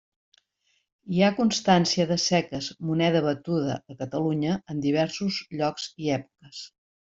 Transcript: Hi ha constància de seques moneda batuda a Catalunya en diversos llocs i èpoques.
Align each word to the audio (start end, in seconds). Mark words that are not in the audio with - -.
Hi 1.15 1.19
ha 1.25 1.29
constància 1.39 2.07
de 2.13 2.17
seques 2.23 2.71
moneda 2.91 3.23
batuda 3.27 3.77
a 3.93 3.99
Catalunya 4.01 4.57
en 4.75 4.83
diversos 4.89 5.41
llocs 5.61 5.89
i 6.07 6.13
èpoques. 6.21 6.67